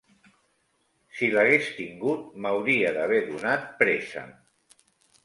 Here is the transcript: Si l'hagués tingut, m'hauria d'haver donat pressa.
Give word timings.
Si 1.17 1.27
l'hagués 1.35 1.69
tingut, 1.79 2.23
m'hauria 2.45 2.95
d'haver 2.97 3.21
donat 3.29 3.69
pressa. 3.83 4.25